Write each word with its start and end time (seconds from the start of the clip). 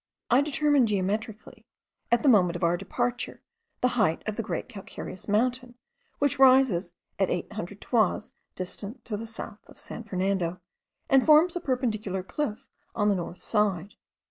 I 0.31 0.41
determined 0.41 0.87
geometrically, 0.87 1.67
at 2.11 2.23
the 2.23 2.27
moment 2.27 2.55
of 2.55 2.63
our 2.63 2.75
departure, 2.75 3.43
the 3.81 3.89
height 3.89 4.23
of 4.27 4.35
the 4.35 4.41
great 4.41 4.67
calcareous 4.67 5.27
mountain 5.27 5.75
which 6.17 6.39
rises 6.39 6.91
at 7.19 7.29
800 7.29 7.79
toises 7.79 8.33
distance 8.55 8.97
to 9.03 9.15
the 9.15 9.27
south 9.27 9.63
of 9.69 9.77
San 9.77 10.03
Fernando, 10.03 10.59
and 11.07 11.23
forms 11.23 11.55
a 11.55 11.59
perpendicular 11.61 12.23
cliff 12.23 12.67
on 12.95 13.09
the 13.09 13.15
north 13.15 13.43
side. 13.43 13.93